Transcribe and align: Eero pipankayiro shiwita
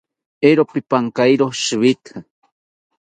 Eero 0.47 0.63
pipankayiro 0.71 1.47
shiwita 1.63 2.13